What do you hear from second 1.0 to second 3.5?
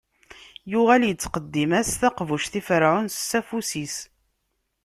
ittqeddim-as taqbuct i Ferɛun s